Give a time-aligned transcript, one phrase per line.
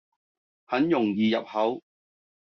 [0.65, 1.83] 很容易入口